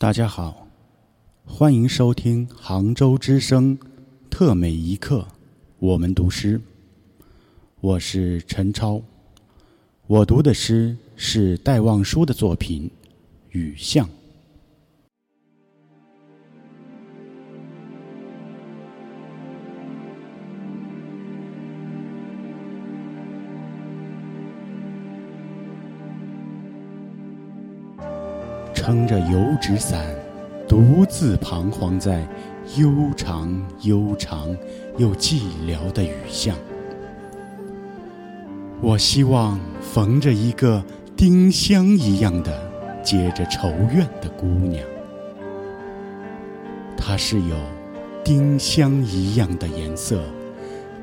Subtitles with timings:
[0.00, 0.66] 大家好，
[1.44, 3.78] 欢迎收听杭州之声
[4.30, 5.28] 特美一刻，
[5.78, 6.58] 我们读诗。
[7.82, 9.02] 我是陈超，
[10.06, 12.90] 我读的诗是戴望舒的作品
[13.50, 14.08] 《雨巷》。
[28.90, 30.04] 撑着油纸伞，
[30.66, 32.26] 独自彷徨在
[32.76, 34.48] 悠长悠长
[34.98, 36.56] 又寂寥的雨巷。
[38.80, 40.82] 我希望逢着一个
[41.16, 42.68] 丁香一样的
[43.00, 44.84] 结着愁怨的姑娘，
[46.96, 47.54] 她是有
[48.24, 50.20] 丁香一样的颜色，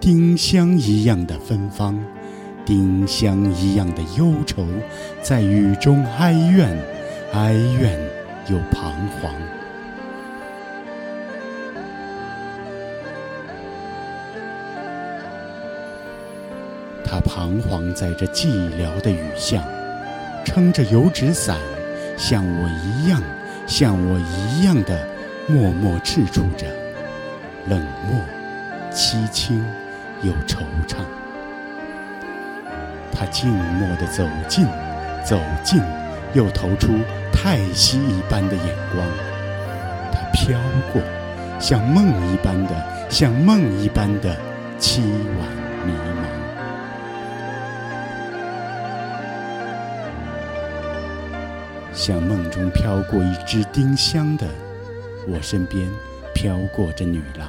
[0.00, 1.96] 丁香一样的芬芳，
[2.64, 4.66] 丁香一样的忧愁，
[5.22, 6.76] 在雨中哀怨。
[7.36, 8.00] 哀怨
[8.46, 9.30] 又彷徨，
[17.04, 19.62] 他彷徨在这寂寥的雨巷，
[20.46, 21.58] 撑着油纸伞，
[22.16, 23.22] 像我一样，
[23.66, 25.06] 像我一样的
[25.46, 26.66] 默默踟蹰着，
[27.68, 28.18] 冷漠、
[28.90, 29.62] 凄清
[30.22, 31.04] 又惆怅。
[33.12, 34.64] 他静默地走近，
[35.22, 35.82] 走近。
[36.34, 36.92] 又投出
[37.46, 39.06] 叹息一般的眼光，
[40.10, 40.58] 它飘
[40.92, 41.00] 过，
[41.60, 42.74] 像梦一般的，
[43.08, 44.36] 像梦一般的
[44.80, 45.00] 凄
[45.38, 45.48] 婉
[45.86, 46.24] 迷茫，
[51.92, 54.48] 像梦中飘过一只丁香的，
[55.28, 55.88] 我身边
[56.34, 57.46] 飘过这女郎，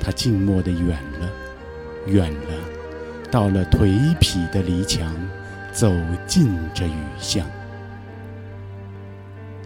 [0.00, 1.28] 她静默的远了，
[2.06, 2.54] 远了，
[3.30, 5.14] 到了颓圮的篱墙。
[5.72, 5.94] 走
[6.26, 7.46] 进这雨巷，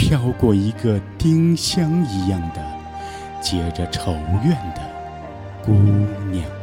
[0.00, 2.64] 飘过一个丁香一样的
[3.38, 4.80] 结着愁怨的
[5.62, 5.72] 姑
[6.32, 6.59] 娘。